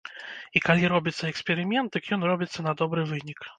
[0.59, 3.39] І калі робіцца эксперымент, дык ён робіцца на добры вынік.